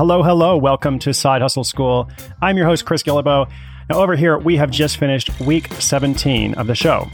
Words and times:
Hello, 0.00 0.22
hello. 0.22 0.56
Welcome 0.56 0.98
to 1.00 1.12
Side 1.12 1.42
Hustle 1.42 1.62
School. 1.62 2.08
I'm 2.40 2.56
your 2.56 2.64
host, 2.64 2.86
Chris 2.86 3.02
Guillebeau. 3.02 3.50
Now, 3.90 4.00
over 4.00 4.16
here, 4.16 4.38
we 4.38 4.56
have 4.56 4.70
just 4.70 4.96
finished 4.96 5.38
week 5.40 5.70
17 5.74 6.54
of 6.54 6.68
the 6.68 6.74
show. 6.74 7.06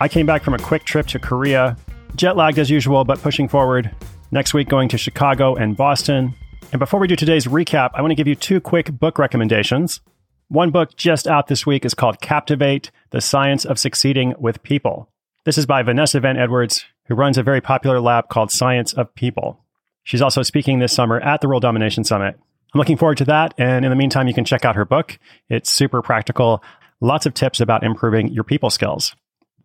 I 0.00 0.08
came 0.08 0.26
back 0.26 0.42
from 0.42 0.52
a 0.52 0.58
quick 0.58 0.82
trip 0.82 1.06
to 1.06 1.20
Korea, 1.20 1.76
jet 2.16 2.36
lagged 2.36 2.58
as 2.58 2.68
usual, 2.68 3.04
but 3.04 3.22
pushing 3.22 3.46
forward. 3.46 3.94
Next 4.32 4.54
week, 4.54 4.68
going 4.68 4.88
to 4.88 4.98
Chicago 4.98 5.54
and 5.54 5.76
Boston. 5.76 6.34
And 6.72 6.80
before 6.80 6.98
we 6.98 7.06
do 7.06 7.14
today's 7.14 7.46
recap, 7.46 7.90
I 7.94 8.02
want 8.02 8.10
to 8.10 8.16
give 8.16 8.26
you 8.26 8.34
two 8.34 8.60
quick 8.60 8.90
book 8.90 9.20
recommendations. 9.20 10.00
One 10.48 10.72
book 10.72 10.96
just 10.96 11.28
out 11.28 11.46
this 11.46 11.64
week 11.64 11.84
is 11.84 11.94
called 11.94 12.20
Captivate 12.20 12.90
The 13.10 13.20
Science 13.20 13.64
of 13.64 13.78
Succeeding 13.78 14.34
with 14.36 14.64
People. 14.64 15.08
This 15.44 15.58
is 15.58 15.64
by 15.66 15.84
Vanessa 15.84 16.18
Van 16.18 16.36
Edwards, 16.36 16.86
who 17.04 17.14
runs 17.14 17.38
a 17.38 17.44
very 17.44 17.60
popular 17.60 18.00
lab 18.00 18.30
called 18.30 18.50
Science 18.50 18.92
of 18.92 19.14
People. 19.14 19.64
She's 20.06 20.22
also 20.22 20.42
speaking 20.44 20.78
this 20.78 20.92
summer 20.92 21.18
at 21.18 21.40
the 21.40 21.48
World 21.48 21.62
Domination 21.62 22.04
Summit. 22.04 22.38
I'm 22.72 22.78
looking 22.78 22.96
forward 22.96 23.18
to 23.18 23.24
that. 23.24 23.54
And 23.58 23.84
in 23.84 23.90
the 23.90 23.96
meantime, 23.96 24.28
you 24.28 24.34
can 24.34 24.44
check 24.44 24.64
out 24.64 24.76
her 24.76 24.84
book. 24.84 25.18
It's 25.48 25.68
super 25.68 26.00
practical, 26.00 26.62
lots 27.00 27.26
of 27.26 27.34
tips 27.34 27.60
about 27.60 27.82
improving 27.82 28.28
your 28.28 28.44
people 28.44 28.70
skills. 28.70 29.16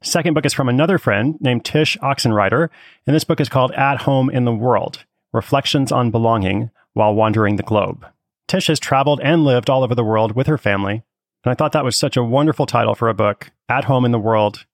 Second 0.01 0.33
book 0.33 0.47
is 0.47 0.53
from 0.53 0.67
another 0.67 0.97
friend 0.97 1.37
named 1.41 1.63
Tish 1.63 1.95
Oxenreider, 2.01 2.69
and 3.05 3.15
this 3.15 3.23
book 3.23 3.39
is 3.39 3.49
called 3.49 3.71
At 3.73 4.01
Home 4.01 4.31
in 4.31 4.45
the 4.45 4.51
World 4.51 5.05
Reflections 5.31 5.91
on 5.91 6.09
Belonging 6.09 6.71
While 6.93 7.13
Wandering 7.13 7.57
the 7.57 7.63
Globe. 7.63 8.03
Tish 8.47 8.65
has 8.65 8.79
traveled 8.79 9.21
and 9.23 9.45
lived 9.45 9.69
all 9.69 9.83
over 9.83 9.93
the 9.93 10.03
world 10.03 10.35
with 10.35 10.47
her 10.47 10.57
family, 10.57 11.03
and 11.43 11.51
I 11.51 11.53
thought 11.53 11.73
that 11.73 11.85
was 11.85 11.95
such 11.95 12.17
a 12.17 12.23
wonderful 12.23 12.65
title 12.65 12.95
for 12.95 13.09
a 13.09 13.13
book, 13.13 13.51
At 13.69 13.83
Home 13.83 14.05
in 14.05 14.11
the 14.11 14.17
World. 14.17 14.65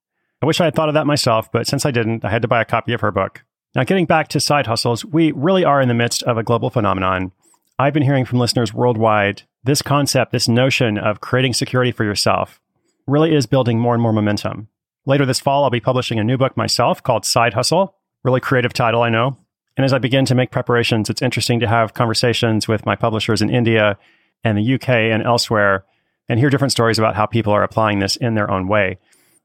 I 0.41 0.45
wish 0.45 0.61
I 0.61 0.65
had 0.65 0.75
thought 0.75 0.87
of 0.87 0.93
that 0.93 1.05
myself, 1.05 1.51
but 1.51 1.67
since 1.67 1.85
I 1.85 1.91
didn't, 1.91 2.23
I 2.23 2.29
had 2.29 2.43
to 2.43 2.47
buy 2.47 2.61
a 2.61 2.65
copy 2.65 2.93
of 2.93 3.01
her 3.01 3.11
book. 3.11 3.43
Now, 3.77 3.83
getting 3.83 4.07
back 4.07 4.27
to 4.29 4.39
side 4.39 4.65
hustles, 4.65 5.05
we 5.05 5.31
really 5.33 5.63
are 5.63 5.79
in 5.79 5.87
the 5.87 5.93
midst 5.93 6.23
of 6.23 6.35
a 6.35 6.41
global 6.41 6.71
phenomenon. 6.71 7.31
I've 7.77 7.93
been 7.93 8.01
hearing 8.01 8.25
from 8.25 8.39
listeners 8.39 8.73
worldwide 8.73 9.43
this 9.65 9.83
concept, 9.83 10.31
this 10.31 10.47
notion 10.47 10.97
of 10.97 11.21
creating 11.21 11.53
security 11.53 11.91
for 11.91 12.03
yourself, 12.03 12.59
really 13.05 13.35
is 13.35 13.45
building 13.45 13.79
more 13.79 13.93
and 13.93 14.01
more 14.01 14.11
momentum. 14.11 14.67
Later 15.05 15.27
this 15.27 15.39
fall, 15.39 15.63
I'll 15.63 15.69
be 15.69 15.79
publishing 15.79 16.17
a 16.17 16.23
new 16.23 16.39
book 16.39 16.57
myself 16.57 17.03
called 17.03 17.23
Side 17.23 17.53
Hustle. 17.53 17.93
Really 18.23 18.39
creative 18.39 18.73
title, 18.73 19.03
I 19.03 19.09
know. 19.09 19.37
And 19.77 19.85
as 19.85 19.93
I 19.93 19.99
begin 19.99 20.25
to 20.25 20.33
make 20.33 20.49
preparations, 20.49 21.07
it's 21.07 21.21
interesting 21.21 21.59
to 21.59 21.67
have 21.67 21.93
conversations 21.93 22.67
with 22.67 22.83
my 22.83 22.95
publishers 22.95 23.43
in 23.43 23.51
India 23.51 23.99
and 24.43 24.57
the 24.57 24.73
UK 24.73 24.89
and 24.89 25.21
elsewhere 25.21 25.85
and 26.27 26.39
hear 26.39 26.49
different 26.49 26.71
stories 26.71 26.97
about 26.97 27.15
how 27.15 27.27
people 27.27 27.53
are 27.53 27.61
applying 27.61 27.99
this 27.99 28.15
in 28.15 28.33
their 28.33 28.49
own 28.49 28.67
way. 28.67 28.97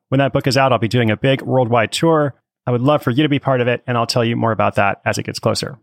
When 0.08 0.20
that 0.20 0.33
book 0.33 0.47
is 0.47 0.56
out, 0.56 0.72
I'll 0.72 0.78
be 0.78 0.88
doing 0.88 1.10
a 1.10 1.19
big 1.19 1.42
worldwide 1.42 1.92
tour. 1.92 2.34
I 2.66 2.70
would 2.70 2.80
love 2.80 3.02
for 3.02 3.10
you 3.10 3.22
to 3.22 3.28
be 3.28 3.38
part 3.38 3.60
of 3.60 3.68
it, 3.68 3.82
and 3.86 3.96
I'll 3.96 4.06
tell 4.06 4.24
you 4.24 4.36
more 4.36 4.52
about 4.52 4.77
that 4.77 5.00
as 5.05 5.18
it 5.18 5.24
gets 5.24 5.38
closer. 5.38 5.78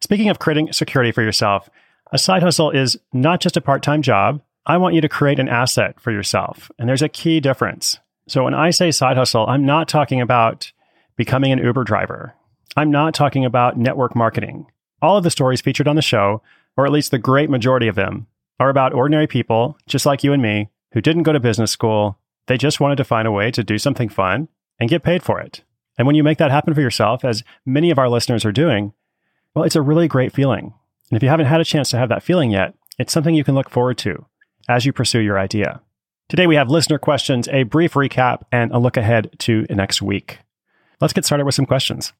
Speaking 0.00 0.28
of 0.28 0.38
creating 0.38 0.72
security 0.72 1.12
for 1.12 1.22
yourself, 1.22 1.68
a 2.12 2.18
side 2.18 2.42
hustle 2.42 2.70
is 2.70 2.98
not 3.12 3.40
just 3.40 3.56
a 3.56 3.60
part 3.60 3.82
time 3.82 4.02
job. 4.02 4.40
I 4.64 4.76
want 4.76 4.94
you 4.94 5.00
to 5.00 5.08
create 5.08 5.38
an 5.38 5.48
asset 5.48 6.00
for 6.00 6.10
yourself. 6.10 6.70
And 6.78 6.88
there's 6.88 7.02
a 7.02 7.08
key 7.08 7.40
difference. 7.40 7.98
So 8.28 8.44
when 8.44 8.54
I 8.54 8.70
say 8.70 8.90
side 8.90 9.16
hustle, 9.16 9.46
I'm 9.46 9.66
not 9.66 9.88
talking 9.88 10.20
about 10.20 10.72
becoming 11.16 11.52
an 11.52 11.58
Uber 11.58 11.84
driver. 11.84 12.34
I'm 12.76 12.90
not 12.90 13.14
talking 13.14 13.44
about 13.44 13.78
network 13.78 14.14
marketing. 14.14 14.66
All 15.02 15.16
of 15.16 15.24
the 15.24 15.30
stories 15.30 15.60
featured 15.60 15.88
on 15.88 15.96
the 15.96 16.02
show, 16.02 16.42
or 16.76 16.86
at 16.86 16.92
least 16.92 17.10
the 17.10 17.18
great 17.18 17.50
majority 17.50 17.88
of 17.88 17.94
them, 17.94 18.26
are 18.60 18.68
about 18.68 18.94
ordinary 18.94 19.26
people, 19.26 19.76
just 19.86 20.06
like 20.06 20.22
you 20.22 20.32
and 20.32 20.42
me, 20.42 20.68
who 20.92 21.00
didn't 21.00 21.22
go 21.22 21.32
to 21.32 21.40
business 21.40 21.70
school. 21.70 22.18
They 22.46 22.56
just 22.56 22.80
wanted 22.80 22.96
to 22.96 23.04
find 23.04 23.26
a 23.26 23.32
way 23.32 23.50
to 23.50 23.64
do 23.64 23.78
something 23.78 24.08
fun 24.08 24.48
and 24.78 24.90
get 24.90 25.02
paid 25.02 25.22
for 25.22 25.40
it. 25.40 25.62
And 25.98 26.06
when 26.06 26.16
you 26.16 26.22
make 26.22 26.38
that 26.38 26.52
happen 26.52 26.72
for 26.72 26.80
yourself, 26.80 27.24
as 27.24 27.42
many 27.66 27.90
of 27.90 27.98
our 27.98 28.08
listeners 28.08 28.44
are 28.44 28.52
doing, 28.52 28.92
well, 29.54 29.64
it's 29.64 29.76
a 29.76 29.82
really 29.82 30.08
great 30.08 30.32
feeling. 30.32 30.72
And 31.10 31.16
if 31.16 31.22
you 31.22 31.28
haven't 31.28 31.46
had 31.46 31.60
a 31.60 31.64
chance 31.64 31.90
to 31.90 31.98
have 31.98 32.08
that 32.08 32.22
feeling 32.22 32.50
yet, 32.50 32.74
it's 32.98 33.12
something 33.12 33.34
you 33.34 33.44
can 33.44 33.54
look 33.54 33.68
forward 33.68 33.98
to 33.98 34.24
as 34.68 34.86
you 34.86 34.92
pursue 34.92 35.20
your 35.20 35.38
idea. 35.38 35.80
Today 36.28 36.46
we 36.46 36.56
have 36.56 36.68
listener 36.68 36.98
questions, 36.98 37.48
a 37.48 37.64
brief 37.64 37.94
recap, 37.94 38.42
and 38.52 38.70
a 38.70 38.78
look 38.78 38.96
ahead 38.96 39.30
to 39.40 39.66
next 39.70 40.00
week. 40.00 40.38
Let's 41.00 41.12
get 41.12 41.24
started 41.24 41.44
with 41.44 41.54
some 41.54 41.66
questions. 41.66 42.12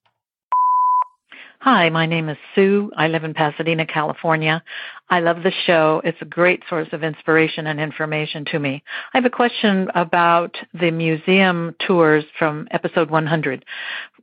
Hi, 1.70 1.90
my 1.90 2.06
name 2.06 2.30
is 2.30 2.38
Sue. 2.54 2.90
I 2.96 3.08
live 3.08 3.24
in 3.24 3.34
Pasadena, 3.34 3.84
California. 3.84 4.64
I 5.10 5.20
love 5.20 5.42
the 5.42 5.52
show. 5.66 6.00
It's 6.02 6.16
a 6.22 6.24
great 6.24 6.62
source 6.66 6.88
of 6.92 7.04
inspiration 7.04 7.66
and 7.66 7.78
information 7.78 8.46
to 8.46 8.58
me. 8.58 8.82
I 9.12 9.18
have 9.18 9.26
a 9.26 9.30
question 9.30 9.90
about 9.94 10.56
the 10.72 10.90
museum 10.90 11.76
tours 11.86 12.24
from 12.38 12.68
episode 12.70 13.10
100. 13.10 13.66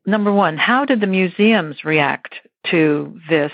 Number 0.07 0.33
one, 0.33 0.57
how 0.57 0.85
did 0.85 1.01
the 1.01 1.05
museums 1.05 1.85
react 1.85 2.33
to 2.71 3.15
this? 3.29 3.51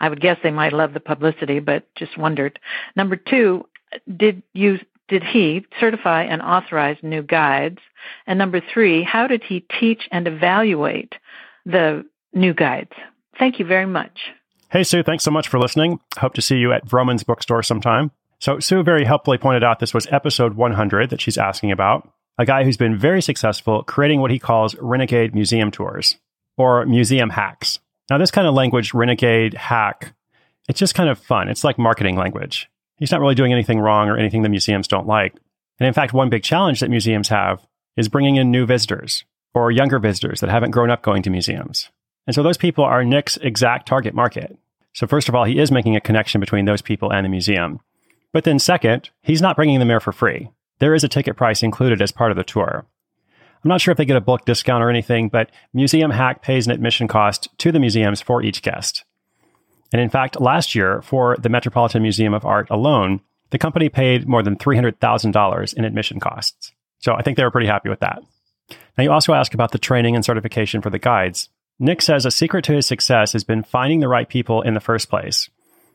I 0.00 0.10
would 0.10 0.20
guess 0.20 0.36
they 0.42 0.50
might 0.50 0.74
love 0.74 0.92
the 0.92 1.00
publicity, 1.00 1.60
but 1.60 1.86
just 1.94 2.18
wondered. 2.18 2.60
Number 2.94 3.16
two, 3.16 3.64
did 4.18 4.42
you 4.52 4.80
did 5.08 5.24
he 5.24 5.64
certify 5.80 6.24
and 6.24 6.42
authorize 6.42 6.98
new 7.02 7.22
guides? 7.22 7.78
And 8.26 8.38
number 8.38 8.60
three, 8.60 9.02
how 9.02 9.26
did 9.26 9.42
he 9.42 9.64
teach 9.80 10.08
and 10.12 10.28
evaluate 10.28 11.14
the 11.64 12.04
new 12.34 12.52
guides. 12.52 12.92
Thank 13.38 13.58
you 13.58 13.64
very 13.64 13.86
much. 13.86 14.32
Hey, 14.70 14.82
Sue, 14.82 15.02
thanks 15.02 15.24
so 15.24 15.30
much 15.30 15.48
for 15.48 15.58
listening. 15.58 16.00
Hope 16.18 16.34
to 16.34 16.42
see 16.42 16.56
you 16.56 16.72
at 16.72 16.86
Vroman's 16.86 17.22
bookstore 17.22 17.62
sometime. 17.62 18.10
So, 18.40 18.58
Sue 18.58 18.82
very 18.82 19.04
helpfully 19.04 19.38
pointed 19.38 19.64
out 19.64 19.78
this 19.78 19.94
was 19.94 20.06
episode 20.10 20.54
100 20.54 21.10
that 21.10 21.20
she's 21.20 21.38
asking 21.38 21.70
about. 21.70 22.10
A 22.38 22.44
guy 22.44 22.64
who's 22.64 22.76
been 22.76 22.98
very 22.98 23.22
successful 23.22 23.84
creating 23.84 24.20
what 24.20 24.32
he 24.32 24.38
calls 24.38 24.74
renegade 24.80 25.34
museum 25.34 25.70
tours 25.70 26.16
or 26.56 26.84
museum 26.86 27.30
hacks. 27.30 27.78
Now, 28.10 28.18
this 28.18 28.32
kind 28.32 28.46
of 28.46 28.54
language, 28.54 28.92
renegade, 28.92 29.54
hack, 29.54 30.14
it's 30.68 30.80
just 30.80 30.94
kind 30.94 31.08
of 31.08 31.18
fun. 31.18 31.48
It's 31.48 31.64
like 31.64 31.78
marketing 31.78 32.16
language. 32.16 32.68
He's 32.96 33.12
not 33.12 33.20
really 33.20 33.34
doing 33.34 33.52
anything 33.52 33.80
wrong 33.80 34.08
or 34.08 34.16
anything 34.16 34.42
the 34.42 34.48
museums 34.48 34.88
don't 34.88 35.06
like. 35.06 35.34
And 35.78 35.86
in 35.86 35.94
fact, 35.94 36.12
one 36.12 36.30
big 36.30 36.42
challenge 36.42 36.80
that 36.80 36.90
museums 36.90 37.28
have 37.28 37.66
is 37.96 38.08
bringing 38.08 38.36
in 38.36 38.50
new 38.50 38.66
visitors 38.66 39.24
or 39.54 39.70
younger 39.70 39.98
visitors 39.98 40.40
that 40.40 40.50
haven't 40.50 40.70
grown 40.70 40.90
up 40.90 41.02
going 41.02 41.22
to 41.22 41.30
museums. 41.30 41.90
And 42.26 42.34
so 42.34 42.42
those 42.42 42.56
people 42.56 42.84
are 42.84 43.04
Nick's 43.04 43.36
exact 43.38 43.86
target 43.86 44.14
market. 44.14 44.56
So 44.92 45.06
first 45.06 45.28
of 45.28 45.34
all, 45.34 45.44
he 45.44 45.58
is 45.58 45.72
making 45.72 45.96
a 45.96 46.00
connection 46.00 46.40
between 46.40 46.64
those 46.64 46.82
people 46.82 47.12
and 47.12 47.24
the 47.24 47.28
museum. 47.28 47.80
But 48.32 48.44
then 48.44 48.58
second, 48.58 49.10
he's 49.22 49.42
not 49.42 49.56
bringing 49.56 49.78
them 49.78 49.88
there 49.88 50.00
for 50.00 50.12
free. 50.12 50.50
There 50.78 50.94
is 50.94 51.04
a 51.04 51.08
ticket 51.08 51.36
price 51.36 51.62
included 51.62 52.00
as 52.02 52.12
part 52.12 52.30
of 52.30 52.36
the 52.36 52.44
tour. 52.44 52.86
I'm 53.64 53.68
not 53.68 53.80
sure 53.80 53.92
if 53.92 53.98
they 53.98 54.04
get 54.04 54.16
a 54.16 54.20
book 54.20 54.44
discount 54.44 54.84
or 54.84 54.90
anything, 54.90 55.28
but 55.28 55.50
Museum 55.72 56.10
Hack 56.10 56.42
pays 56.42 56.66
an 56.66 56.72
admission 56.72 57.08
cost 57.08 57.48
to 57.58 57.72
the 57.72 57.80
museums 57.80 58.20
for 58.20 58.42
each 58.42 58.60
guest. 58.62 59.04
And 59.92 60.02
in 60.02 60.10
fact, 60.10 60.40
last 60.40 60.74
year 60.74 61.00
for 61.02 61.36
the 61.38 61.48
Metropolitan 61.48 62.02
Museum 62.02 62.34
of 62.34 62.44
Art 62.44 62.68
alone, 62.68 63.20
the 63.50 63.58
company 63.58 63.88
paid 63.88 64.28
more 64.28 64.42
than 64.42 64.56
$300,000 64.56 65.74
in 65.74 65.84
admission 65.84 66.20
costs. 66.20 66.72
So 66.98 67.14
I 67.14 67.22
think 67.22 67.36
they 67.36 67.44
were 67.44 67.50
pretty 67.50 67.68
happy 67.68 67.88
with 67.88 68.00
that. 68.00 68.20
Now, 68.98 69.04
you 69.04 69.12
also 69.12 69.32
ask 69.32 69.54
about 69.54 69.72
the 69.72 69.78
training 69.78 70.14
and 70.14 70.24
certification 70.24 70.82
for 70.82 70.90
the 70.90 70.98
guides. 70.98 71.48
Nick 71.78 72.02
says 72.02 72.24
a 72.24 72.30
secret 72.30 72.64
to 72.64 72.72
his 72.72 72.86
success 72.86 73.32
has 73.32 73.44
been 73.44 73.62
finding 73.62 74.00
the 74.00 74.08
right 74.08 74.28
people 74.28 74.62
in 74.62 74.74
the 74.74 74.80
first 74.80 75.10
place. 75.10 75.48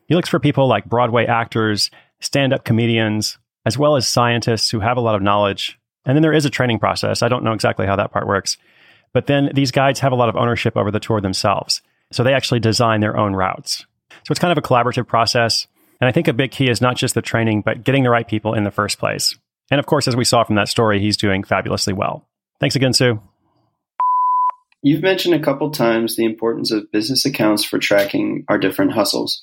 He 0.06 0.14
looks 0.14 0.28
for 0.28 0.38
people 0.38 0.68
like 0.68 0.84
Broadway 0.84 1.26
actors, 1.26 1.90
stand 2.20 2.52
up 2.52 2.64
comedians, 2.64 3.38
as 3.64 3.78
well 3.78 3.96
as 3.96 4.06
scientists 4.06 4.70
who 4.70 4.80
have 4.80 4.96
a 4.96 5.00
lot 5.00 5.14
of 5.14 5.22
knowledge. 5.22 5.78
And 6.04 6.16
then 6.16 6.22
there 6.22 6.32
is 6.32 6.44
a 6.44 6.50
training 6.50 6.78
process. 6.78 7.22
I 7.22 7.28
don't 7.28 7.44
know 7.44 7.52
exactly 7.52 7.86
how 7.86 7.96
that 7.96 8.12
part 8.12 8.26
works. 8.26 8.56
But 9.12 9.26
then 9.26 9.50
these 9.54 9.70
guides 9.70 10.00
have 10.00 10.12
a 10.12 10.16
lot 10.16 10.28
of 10.28 10.36
ownership 10.36 10.76
over 10.76 10.90
the 10.90 11.00
tour 11.00 11.20
themselves. 11.20 11.82
So 12.12 12.22
they 12.22 12.34
actually 12.34 12.60
design 12.60 13.00
their 13.00 13.16
own 13.16 13.34
routes. 13.34 13.86
So 14.10 14.32
it's 14.32 14.38
kind 14.38 14.52
of 14.52 14.58
a 14.58 14.66
collaborative 14.66 15.06
process. 15.06 15.66
And 16.00 16.08
I 16.08 16.12
think 16.12 16.28
a 16.28 16.32
big 16.32 16.50
key 16.50 16.68
is 16.68 16.80
not 16.80 16.96
just 16.96 17.14
the 17.14 17.22
training, 17.22 17.62
but 17.62 17.84
getting 17.84 18.02
the 18.02 18.10
right 18.10 18.26
people 18.26 18.54
in 18.54 18.64
the 18.64 18.70
first 18.70 18.98
place. 18.98 19.36
And 19.70 19.78
of 19.78 19.86
course, 19.86 20.08
as 20.08 20.16
we 20.16 20.24
saw 20.24 20.44
from 20.44 20.56
that 20.56 20.68
story, 20.68 21.00
he's 21.00 21.16
doing 21.16 21.44
fabulously 21.44 21.92
well. 21.92 22.26
Thanks 22.58 22.76
again, 22.76 22.92
Sue. 22.92 23.20
You've 24.82 25.02
mentioned 25.02 25.34
a 25.34 25.42
couple 25.42 25.70
times 25.70 26.16
the 26.16 26.24
importance 26.24 26.70
of 26.72 26.90
business 26.90 27.24
accounts 27.26 27.64
for 27.64 27.78
tracking 27.78 28.44
our 28.48 28.58
different 28.58 28.92
hustles. 28.92 29.38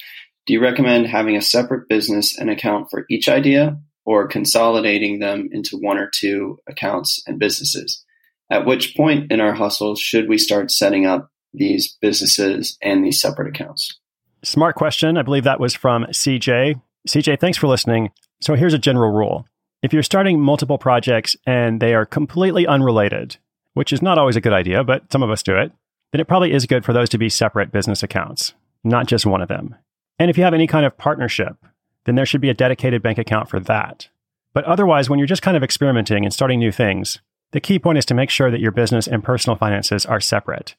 Do 0.48 0.54
you 0.54 0.62
recommend 0.62 1.08
having 1.08 1.36
a 1.36 1.42
separate 1.42 1.88
business 1.88 2.38
and 2.38 2.50
account 2.50 2.88
for 2.90 3.06
each 3.10 3.30
idea 3.30 3.78
or 4.06 4.28
consolidating 4.28 5.20
them 5.20 5.50
into 5.52 5.78
one 5.78 5.98
or 5.98 6.10
two 6.12 6.58
accounts 6.68 7.22
and 7.28 7.38
businesses? 7.38 8.04
At 8.50 8.66
which 8.66 8.96
point 8.96 9.32
in 9.32 9.42
our 9.42 9.54
hustles 9.54 10.00
should 10.00 10.28
we 10.28 10.38
start 10.38 10.72
setting 10.72 11.06
up 11.06 11.30
these 11.54 11.98
businesses 12.02 12.78
and 12.82 13.06
these 13.06 13.22
separate 13.22 13.50
accounts? 13.50 14.00
Smart 14.44 14.76
question. 14.76 15.18
I 15.18 15.22
believe 15.22 15.44
that 15.44 15.60
was 15.60 15.76
from 15.76 16.06
CJ. 16.06 16.82
CJ, 17.08 17.40
thanks 17.40 17.58
for 17.58 17.68
listening. 17.68 18.10
So 18.42 18.56
here's 18.56 18.74
a 18.74 18.80
general 18.80 19.12
rule. 19.12 19.46
If 19.84 19.94
you're 19.94 20.04
starting 20.04 20.40
multiple 20.40 20.78
projects 20.78 21.36
and 21.46 21.80
they 21.80 21.94
are 21.94 22.06
completely 22.06 22.66
unrelated, 22.66 23.38
which 23.78 23.94
is 23.94 24.02
not 24.02 24.18
always 24.18 24.36
a 24.36 24.42
good 24.42 24.54
idea, 24.54 24.84
but 24.84 25.12
some 25.12 25.22
of 25.22 25.30
us 25.30 25.44
do 25.44 25.56
it, 25.56 25.72
then 26.12 26.20
it 26.20 26.28
probably 26.28 26.52
is 26.52 26.66
good 26.66 26.84
for 26.84 26.94
those 26.94 27.10
to 27.10 27.18
be 27.18 27.30
separate 27.30 27.72
business 27.72 28.02
accounts, 28.02 28.54
not 28.84 29.06
just 29.06 29.26
one 29.26 29.42
of 29.42 29.50
them. 29.50 29.76
And 30.18 30.32
if 30.32 30.38
you 30.38 30.44
have 30.44 30.56
any 30.56 30.66
kind 30.66 30.84
of 30.84 30.98
partnership, 30.98 31.58
then 32.06 32.16
there 32.16 32.26
should 32.26 32.42
be 32.42 32.50
a 32.50 32.56
dedicated 32.56 33.04
bank 33.04 33.20
account 33.20 33.50
for 33.50 33.60
that. 33.60 34.10
But 34.54 34.66
otherwise, 34.66 35.10
when 35.10 35.20
you're 35.20 35.28
just 35.28 35.44
kind 35.44 35.56
of 35.56 35.62
experimenting 35.62 36.24
and 36.24 36.34
starting 36.34 36.58
new 36.58 36.72
things, 36.72 37.20
the 37.52 37.60
key 37.60 37.78
point 37.78 38.00
is 38.00 38.06
to 38.08 38.16
make 38.16 38.32
sure 38.32 38.50
that 38.50 38.60
your 38.60 38.72
business 38.72 39.08
and 39.08 39.24
personal 39.24 39.56
finances 39.56 40.08
are 40.08 40.20
separate. 40.20 40.76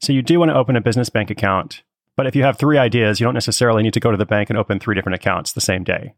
So 0.00 0.12
you 0.12 0.20
do 0.20 0.40
want 0.40 0.50
to 0.50 0.56
open 0.56 0.74
a 0.74 0.80
business 0.80 1.08
bank 1.08 1.30
account, 1.30 1.84
but 2.16 2.26
if 2.26 2.34
you 2.34 2.42
have 2.42 2.58
three 2.58 2.78
ideas, 2.78 3.20
you 3.20 3.24
don't 3.24 3.34
necessarily 3.34 3.84
need 3.84 3.94
to 3.94 4.00
go 4.00 4.10
to 4.10 4.16
the 4.16 4.26
bank 4.26 4.50
and 4.50 4.58
open 4.58 4.80
three 4.80 4.96
different 4.96 5.14
accounts 5.14 5.52
the 5.52 5.60
same 5.60 5.84
day. 5.84 6.14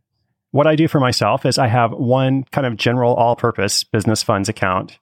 What 0.50 0.66
I 0.66 0.76
do 0.76 0.88
for 0.88 0.98
myself 0.98 1.44
is 1.44 1.58
I 1.58 1.66
have 1.66 1.92
one 1.92 2.44
kind 2.44 2.66
of 2.66 2.76
general 2.76 3.14
all 3.14 3.36
purpose 3.36 3.84
business 3.84 4.22
funds 4.22 4.48
account. 4.48 4.98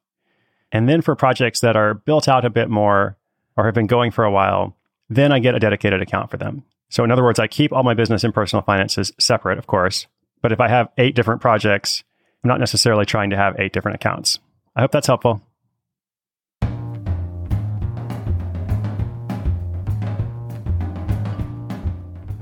And 0.72 0.88
then 0.88 1.02
for 1.02 1.16
projects 1.16 1.60
that 1.60 1.76
are 1.76 1.94
built 1.94 2.28
out 2.28 2.44
a 2.44 2.50
bit 2.50 2.70
more 2.70 3.16
or 3.56 3.64
have 3.64 3.74
been 3.74 3.86
going 3.86 4.10
for 4.10 4.24
a 4.24 4.30
while, 4.30 4.76
then 5.08 5.32
I 5.32 5.40
get 5.40 5.54
a 5.54 5.58
dedicated 5.58 6.00
account 6.00 6.30
for 6.30 6.36
them. 6.36 6.64
So, 6.88 7.04
in 7.04 7.10
other 7.10 7.22
words, 7.22 7.38
I 7.38 7.46
keep 7.46 7.72
all 7.72 7.82
my 7.82 7.94
business 7.94 8.24
and 8.24 8.34
personal 8.34 8.62
finances 8.62 9.12
separate, 9.18 9.58
of 9.58 9.66
course. 9.66 10.06
But 10.42 10.52
if 10.52 10.60
I 10.60 10.68
have 10.68 10.88
eight 10.98 11.14
different 11.14 11.40
projects, 11.40 12.02
I'm 12.42 12.48
not 12.48 12.60
necessarily 12.60 13.04
trying 13.04 13.30
to 13.30 13.36
have 13.36 13.58
eight 13.58 13.72
different 13.72 13.96
accounts. 13.96 14.38
I 14.74 14.80
hope 14.80 14.92
that's 14.92 15.06
helpful. 15.06 15.42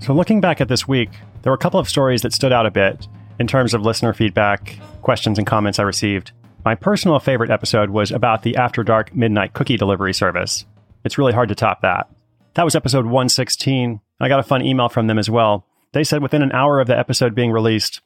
So, 0.00 0.14
looking 0.14 0.40
back 0.40 0.60
at 0.60 0.68
this 0.68 0.86
week, 0.86 1.10
there 1.42 1.50
were 1.50 1.56
a 1.56 1.58
couple 1.58 1.80
of 1.80 1.88
stories 1.88 2.22
that 2.22 2.32
stood 2.32 2.52
out 2.52 2.64
a 2.64 2.70
bit 2.70 3.06
in 3.38 3.46
terms 3.46 3.74
of 3.74 3.82
listener 3.82 4.14
feedback, 4.14 4.78
questions, 5.02 5.38
and 5.38 5.46
comments 5.46 5.78
I 5.78 5.82
received. 5.82 6.32
My 6.68 6.74
personal 6.74 7.18
favorite 7.18 7.48
episode 7.48 7.88
was 7.88 8.12
about 8.12 8.42
the 8.42 8.56
After 8.56 8.84
Dark 8.84 9.16
Midnight 9.16 9.54
Cookie 9.54 9.78
Delivery 9.78 10.12
Service. 10.12 10.66
It's 11.02 11.16
really 11.16 11.32
hard 11.32 11.48
to 11.48 11.54
top 11.54 11.80
that. 11.80 12.10
That 12.56 12.64
was 12.66 12.74
episode 12.74 13.06
116. 13.06 14.02
I 14.20 14.28
got 14.28 14.38
a 14.38 14.42
fun 14.42 14.60
email 14.60 14.90
from 14.90 15.06
them 15.06 15.18
as 15.18 15.30
well. 15.30 15.64
They 15.92 16.04
said 16.04 16.20
within 16.20 16.42
an 16.42 16.52
hour 16.52 16.78
of 16.78 16.86
the 16.86 16.98
episode 16.98 17.34
being 17.34 17.52
released, 17.52 18.02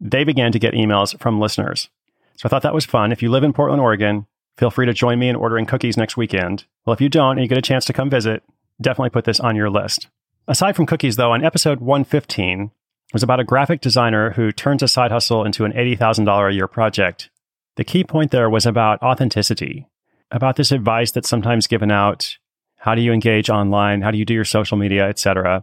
they 0.00 0.24
began 0.24 0.50
to 0.52 0.58
get 0.58 0.72
emails 0.72 1.20
from 1.20 1.38
listeners. 1.38 1.90
So 2.38 2.46
I 2.46 2.48
thought 2.48 2.62
that 2.62 2.72
was 2.72 2.86
fun. 2.86 3.12
If 3.12 3.20
you 3.20 3.30
live 3.30 3.44
in 3.44 3.52
Portland, 3.52 3.82
Oregon, 3.82 4.26
feel 4.56 4.70
free 4.70 4.86
to 4.86 4.94
join 4.94 5.18
me 5.18 5.28
in 5.28 5.36
ordering 5.36 5.66
cookies 5.66 5.98
next 5.98 6.16
weekend. 6.16 6.64
Well, 6.86 6.94
if 6.94 7.02
you 7.02 7.10
don't 7.10 7.32
and 7.32 7.42
you 7.42 7.48
get 7.48 7.58
a 7.58 7.60
chance 7.60 7.84
to 7.84 7.92
come 7.92 8.08
visit, 8.08 8.42
definitely 8.80 9.10
put 9.10 9.26
this 9.26 9.40
on 9.40 9.56
your 9.56 9.68
list. 9.68 10.08
Aside 10.48 10.74
from 10.74 10.86
cookies, 10.86 11.16
though, 11.16 11.32
on 11.32 11.44
episode 11.44 11.80
115 11.80 12.70
was 13.12 13.22
about 13.22 13.40
a 13.40 13.44
graphic 13.44 13.82
designer 13.82 14.30
who 14.30 14.52
turns 14.52 14.82
a 14.82 14.88
side 14.88 15.12
hustle 15.12 15.44
into 15.44 15.66
an 15.66 15.74
$80,000 15.74 16.50
a 16.50 16.54
year 16.54 16.66
project. 16.66 17.28
The 17.76 17.84
key 17.84 18.04
point 18.04 18.30
there 18.30 18.48
was 18.48 18.64
about 18.64 19.02
authenticity, 19.02 19.86
about 20.30 20.56
this 20.56 20.72
advice 20.72 21.10
that's 21.10 21.28
sometimes 21.28 21.66
given 21.66 21.90
out. 21.90 22.36
How 22.78 22.94
do 22.94 23.02
you 23.02 23.12
engage 23.12 23.50
online? 23.50 24.00
How 24.00 24.10
do 24.10 24.18
you 24.18 24.24
do 24.24 24.34
your 24.34 24.44
social 24.44 24.78
media, 24.78 25.08
etc.? 25.08 25.62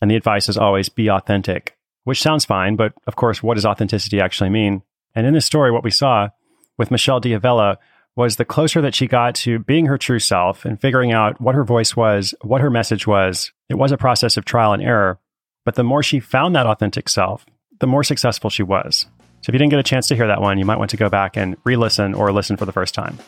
And 0.00 0.10
the 0.10 0.16
advice 0.16 0.48
is 0.48 0.58
always 0.58 0.90
be 0.90 1.08
authentic, 1.08 1.76
which 2.04 2.20
sounds 2.20 2.44
fine, 2.44 2.76
but 2.76 2.92
of 3.06 3.16
course, 3.16 3.42
what 3.42 3.54
does 3.54 3.64
authenticity 3.64 4.20
actually 4.20 4.50
mean? 4.50 4.82
And 5.14 5.26
in 5.26 5.32
this 5.32 5.46
story, 5.46 5.70
what 5.70 5.84
we 5.84 5.90
saw 5.90 6.28
with 6.76 6.90
Michelle 6.90 7.20
Diavella 7.20 7.78
was 8.16 8.36
the 8.36 8.44
closer 8.44 8.80
that 8.82 8.94
she 8.94 9.06
got 9.06 9.34
to 9.34 9.58
being 9.60 9.86
her 9.86 9.98
true 9.98 10.18
self 10.18 10.64
and 10.64 10.80
figuring 10.80 11.12
out 11.12 11.40
what 11.40 11.54
her 11.54 11.64
voice 11.64 11.96
was, 11.96 12.34
what 12.42 12.60
her 12.60 12.70
message 12.70 13.06
was, 13.06 13.52
it 13.68 13.74
was 13.74 13.90
a 13.90 13.96
process 13.96 14.36
of 14.36 14.44
trial 14.44 14.72
and 14.72 14.82
error. 14.82 15.18
But 15.64 15.76
the 15.76 15.84
more 15.84 16.02
she 16.02 16.20
found 16.20 16.54
that 16.54 16.66
authentic 16.66 17.08
self, 17.08 17.46
the 17.80 17.86
more 17.86 18.04
successful 18.04 18.50
she 18.50 18.62
was. 18.62 19.06
So 19.44 19.50
if 19.50 19.54
you 19.56 19.58
didn't 19.58 19.72
get 19.72 19.78
a 19.78 19.82
chance 19.82 20.08
to 20.08 20.16
hear 20.16 20.26
that 20.28 20.40
one, 20.40 20.58
you 20.58 20.64
might 20.64 20.78
want 20.78 20.90
to 20.92 20.96
go 20.96 21.10
back 21.10 21.36
and 21.36 21.54
re 21.64 21.76
listen 21.76 22.14
or 22.14 22.32
listen 22.32 22.56
for 22.56 22.64
the 22.64 22.72
first 22.72 22.94
time. 22.94 23.18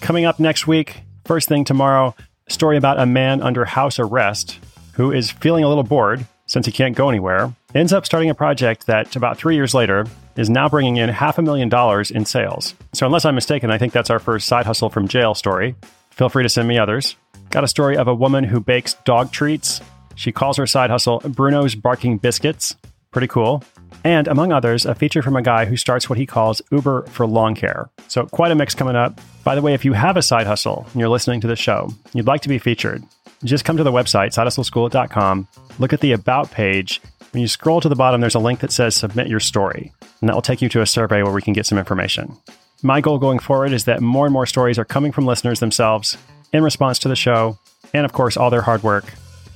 Coming 0.00 0.24
up 0.24 0.38
next 0.38 0.68
week, 0.68 1.00
first 1.24 1.48
thing 1.48 1.64
tomorrow, 1.64 2.14
story 2.48 2.76
about 2.76 3.00
a 3.00 3.04
man 3.04 3.42
under 3.42 3.64
house 3.64 3.98
arrest 3.98 4.60
who 4.92 5.10
is 5.10 5.32
feeling 5.32 5.64
a 5.64 5.68
little 5.68 5.82
bored 5.82 6.24
since 6.46 6.66
he 6.66 6.72
can't 6.72 6.94
go 6.94 7.08
anywhere, 7.08 7.52
ends 7.74 7.92
up 7.92 8.06
starting 8.06 8.30
a 8.30 8.34
project 8.34 8.86
that 8.86 9.16
about 9.16 9.38
three 9.38 9.56
years 9.56 9.74
later 9.74 10.06
is 10.36 10.48
now 10.48 10.68
bringing 10.68 10.98
in 10.98 11.08
half 11.08 11.36
a 11.36 11.42
million 11.42 11.68
dollars 11.68 12.12
in 12.12 12.24
sales. 12.24 12.76
So, 12.92 13.04
unless 13.04 13.24
I'm 13.24 13.34
mistaken, 13.34 13.72
I 13.72 13.78
think 13.78 13.92
that's 13.92 14.08
our 14.08 14.20
first 14.20 14.46
side 14.46 14.66
hustle 14.66 14.88
from 14.88 15.08
jail 15.08 15.34
story. 15.34 15.74
Feel 16.10 16.28
free 16.28 16.44
to 16.44 16.48
send 16.48 16.68
me 16.68 16.78
others. 16.78 17.16
Got 17.50 17.64
a 17.64 17.68
story 17.68 17.96
of 17.96 18.06
a 18.06 18.14
woman 18.14 18.44
who 18.44 18.60
bakes 18.60 18.94
dog 19.04 19.32
treats. 19.32 19.80
She 20.14 20.30
calls 20.30 20.58
her 20.58 20.66
side 20.68 20.90
hustle 20.90 21.18
Bruno's 21.24 21.74
Barking 21.74 22.18
Biscuits. 22.18 22.76
Pretty 23.16 23.28
cool. 23.28 23.64
And 24.04 24.28
among 24.28 24.52
others, 24.52 24.84
a 24.84 24.94
feature 24.94 25.22
from 25.22 25.36
a 25.36 25.42
guy 25.42 25.64
who 25.64 25.78
starts 25.78 26.10
what 26.10 26.18
he 26.18 26.26
calls 26.26 26.60
Uber 26.70 27.06
for 27.06 27.26
lawn 27.26 27.54
care. 27.54 27.88
So, 28.08 28.26
quite 28.26 28.52
a 28.52 28.54
mix 28.54 28.74
coming 28.74 28.94
up. 28.94 29.18
By 29.42 29.54
the 29.54 29.62
way, 29.62 29.72
if 29.72 29.86
you 29.86 29.94
have 29.94 30.18
a 30.18 30.22
side 30.22 30.46
hustle 30.46 30.86
and 30.92 31.00
you're 31.00 31.08
listening 31.08 31.40
to 31.40 31.46
the 31.46 31.56
show, 31.56 31.88
you'd 32.12 32.26
like 32.26 32.42
to 32.42 32.50
be 32.50 32.58
featured, 32.58 33.02
just 33.42 33.64
come 33.64 33.78
to 33.78 33.82
the 33.82 33.90
website, 33.90 34.34
sidehustleschool.com, 34.34 35.48
look 35.78 35.94
at 35.94 36.00
the 36.00 36.12
About 36.12 36.50
page. 36.50 37.00
When 37.30 37.40
you 37.40 37.48
scroll 37.48 37.80
to 37.80 37.88
the 37.88 37.96
bottom, 37.96 38.20
there's 38.20 38.34
a 38.34 38.38
link 38.38 38.60
that 38.60 38.70
says 38.70 38.94
Submit 38.94 39.28
Your 39.28 39.40
Story, 39.40 39.94
and 40.20 40.28
that 40.28 40.34
will 40.34 40.42
take 40.42 40.60
you 40.60 40.68
to 40.68 40.82
a 40.82 40.86
survey 40.86 41.22
where 41.22 41.32
we 41.32 41.40
can 41.40 41.54
get 41.54 41.64
some 41.64 41.78
information. 41.78 42.36
My 42.82 43.00
goal 43.00 43.16
going 43.16 43.38
forward 43.38 43.72
is 43.72 43.86
that 43.86 44.02
more 44.02 44.26
and 44.26 44.32
more 44.34 44.44
stories 44.44 44.78
are 44.78 44.84
coming 44.84 45.10
from 45.10 45.24
listeners 45.24 45.60
themselves 45.60 46.18
in 46.52 46.62
response 46.62 46.98
to 46.98 47.08
the 47.08 47.16
show, 47.16 47.58
and 47.94 48.04
of 48.04 48.12
course, 48.12 48.36
all 48.36 48.50
their 48.50 48.60
hard 48.60 48.82
work. 48.82 49.06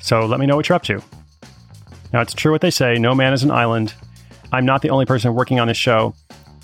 So 0.00 0.24
let 0.24 0.40
me 0.40 0.46
know 0.46 0.56
what 0.56 0.70
you're 0.70 0.76
up 0.76 0.84
to. 0.84 1.02
Now, 2.12 2.20
it's 2.20 2.34
true 2.34 2.52
what 2.52 2.60
they 2.60 2.70
say 2.70 2.98
no 2.98 3.14
man 3.14 3.32
is 3.32 3.42
an 3.42 3.50
island. 3.50 3.94
I'm 4.52 4.66
not 4.66 4.82
the 4.82 4.90
only 4.90 5.06
person 5.06 5.34
working 5.34 5.60
on 5.60 5.68
this 5.68 5.76
show. 5.76 6.14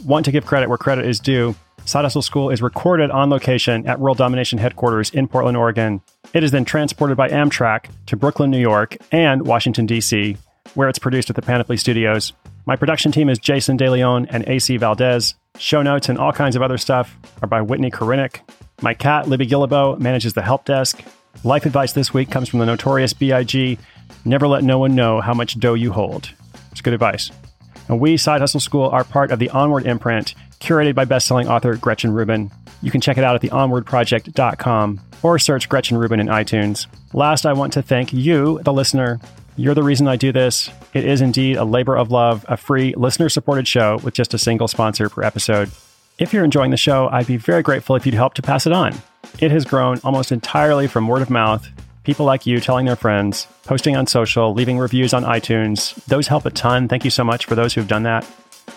Want 0.04 0.24
to 0.24 0.32
give 0.32 0.44
credit 0.44 0.68
where 0.68 0.78
credit 0.78 1.06
is 1.06 1.20
due. 1.20 1.54
Side 1.84 2.02
Hustle 2.02 2.22
School 2.22 2.50
is 2.50 2.60
recorded 2.60 3.12
on 3.12 3.30
location 3.30 3.86
at 3.86 4.00
World 4.00 4.18
Domination 4.18 4.58
headquarters 4.58 5.10
in 5.10 5.28
Portland, 5.28 5.56
Oregon. 5.56 6.00
It 6.34 6.42
is 6.42 6.50
then 6.50 6.64
transported 6.64 7.16
by 7.16 7.28
Amtrak 7.28 7.86
to 8.06 8.16
Brooklyn, 8.16 8.50
New 8.50 8.58
York, 8.58 8.96
and 9.12 9.46
Washington, 9.46 9.86
D.C., 9.86 10.36
where 10.74 10.88
it's 10.88 10.98
produced 10.98 11.30
at 11.30 11.36
the 11.36 11.42
Panoply 11.42 11.76
Studios. 11.76 12.32
My 12.66 12.74
production 12.74 13.12
team 13.12 13.28
is 13.28 13.38
Jason 13.38 13.78
DeLeon 13.78 14.26
and 14.30 14.42
AC 14.48 14.76
Valdez. 14.78 15.36
Show 15.58 15.82
notes 15.82 16.08
and 16.08 16.18
all 16.18 16.32
kinds 16.32 16.56
of 16.56 16.62
other 16.62 16.76
stuff 16.76 17.16
are 17.40 17.46
by 17.46 17.62
Whitney 17.62 17.92
Korinick. 17.92 18.40
My 18.82 18.92
cat, 18.92 19.28
Libby 19.28 19.46
Guillebeau, 19.46 20.00
manages 20.00 20.34
the 20.34 20.42
help 20.42 20.64
desk. 20.64 21.00
Life 21.44 21.66
advice 21.66 21.92
this 21.92 22.12
week 22.12 22.30
comes 22.30 22.48
from 22.48 22.58
the 22.58 22.66
notorious 22.66 23.12
B.I.G. 23.12 23.78
Never 24.24 24.48
let 24.48 24.64
no 24.64 24.78
one 24.78 24.94
know 24.94 25.20
how 25.20 25.34
much 25.34 25.58
dough 25.58 25.74
you 25.74 25.92
hold. 25.92 26.30
It's 26.72 26.80
good 26.80 26.94
advice. 26.94 27.30
And 27.88 28.00
we, 28.00 28.16
Side 28.16 28.40
Hustle 28.40 28.60
School, 28.60 28.88
are 28.88 29.04
part 29.04 29.30
of 29.30 29.38
the 29.38 29.50
Onward 29.50 29.86
imprint, 29.86 30.34
curated 30.60 30.94
by 30.94 31.04
bestselling 31.04 31.48
author 31.48 31.76
Gretchen 31.76 32.12
Rubin. 32.12 32.50
You 32.82 32.90
can 32.90 33.00
check 33.00 33.16
it 33.16 33.24
out 33.24 33.36
at 33.36 33.42
theonwardproject.com 33.42 35.00
or 35.22 35.38
search 35.38 35.68
Gretchen 35.68 35.96
Rubin 35.96 36.20
in 36.20 36.26
iTunes. 36.26 36.86
Last, 37.12 37.46
I 37.46 37.52
want 37.52 37.72
to 37.74 37.82
thank 37.82 38.12
you, 38.12 38.60
the 38.64 38.72
listener. 38.72 39.20
You're 39.56 39.74
the 39.74 39.82
reason 39.82 40.06
I 40.08 40.16
do 40.16 40.32
this. 40.32 40.68
It 40.92 41.04
is 41.04 41.20
indeed 41.20 41.56
a 41.56 41.64
labor 41.64 41.96
of 41.96 42.10
love, 42.10 42.44
a 42.48 42.56
free 42.56 42.94
listener 42.96 43.28
supported 43.28 43.66
show 43.66 43.98
with 44.02 44.14
just 44.14 44.34
a 44.34 44.38
single 44.38 44.68
sponsor 44.68 45.08
per 45.08 45.22
episode. 45.22 45.70
If 46.18 46.32
you're 46.32 46.44
enjoying 46.44 46.70
the 46.70 46.76
show, 46.76 47.08
I'd 47.08 47.26
be 47.26 47.36
very 47.36 47.62
grateful 47.62 47.96
if 47.96 48.04
you'd 48.04 48.14
help 48.14 48.34
to 48.34 48.42
pass 48.42 48.66
it 48.66 48.72
on. 48.72 48.94
It 49.38 49.50
has 49.50 49.64
grown 49.64 50.00
almost 50.04 50.32
entirely 50.32 50.86
from 50.86 51.08
word 51.08 51.22
of 51.22 51.30
mouth 51.30 51.68
people 52.06 52.24
like 52.24 52.46
you 52.46 52.60
telling 52.60 52.86
their 52.86 52.94
friends, 52.94 53.48
posting 53.64 53.96
on 53.96 54.06
social, 54.06 54.54
leaving 54.54 54.78
reviews 54.78 55.12
on 55.12 55.24
iTunes. 55.24 55.92
Those 56.04 56.28
help 56.28 56.46
a 56.46 56.50
ton. 56.50 56.86
Thank 56.86 57.04
you 57.04 57.10
so 57.10 57.24
much 57.24 57.46
for 57.46 57.56
those 57.56 57.74
who've 57.74 57.88
done 57.88 58.04
that. 58.04 58.24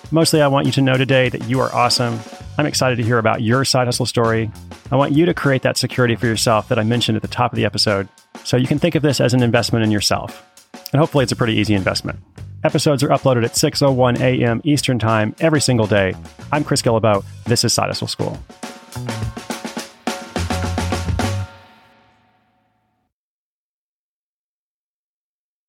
Mostly, 0.09 0.41
I 0.41 0.47
want 0.47 0.65
you 0.65 0.71
to 0.73 0.81
know 0.81 0.97
today 0.97 1.29
that 1.29 1.47
you 1.47 1.59
are 1.59 1.71
awesome. 1.73 2.19
I'm 2.57 2.65
excited 2.65 2.95
to 2.95 3.03
hear 3.03 3.19
about 3.19 3.43
your 3.43 3.63
side 3.63 3.85
hustle 3.85 4.07
story. 4.07 4.49
I 4.91 4.95
want 4.95 5.13
you 5.13 5.27
to 5.27 5.35
create 5.35 5.61
that 5.61 5.77
security 5.77 6.15
for 6.15 6.25
yourself 6.25 6.69
that 6.69 6.79
I 6.79 6.83
mentioned 6.83 7.15
at 7.15 7.21
the 7.21 7.27
top 7.27 7.53
of 7.53 7.55
the 7.55 7.65
episode. 7.65 8.09
So 8.43 8.57
you 8.57 8.65
can 8.65 8.79
think 8.79 8.95
of 8.95 9.03
this 9.03 9.21
as 9.21 9.35
an 9.35 9.43
investment 9.43 9.85
in 9.85 9.91
yourself. 9.91 10.43
And 10.91 10.99
hopefully, 10.99 11.21
it's 11.21 11.31
a 11.31 11.35
pretty 11.35 11.53
easy 11.53 11.75
investment. 11.75 12.17
Episodes 12.63 13.03
are 13.03 13.09
uploaded 13.09 13.45
at 13.45 13.51
6:01 13.51 14.19
a.m. 14.19 14.59
Eastern 14.63 14.97
Time 14.97 15.35
every 15.39 15.61
single 15.61 15.85
day. 15.85 16.15
I'm 16.51 16.63
Chris 16.63 16.81
Guillebeau. 16.81 17.23
This 17.45 17.63
is 17.63 17.73
Side 17.73 17.87
Hustle 17.87 18.07
School. 18.07 18.39